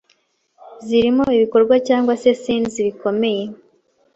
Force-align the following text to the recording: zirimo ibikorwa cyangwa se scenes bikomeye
zirimo 0.85 1.23
ibikorwa 1.37 1.75
cyangwa 1.87 2.13
se 2.21 2.29
scenes 2.39 2.75
bikomeye 2.85 3.43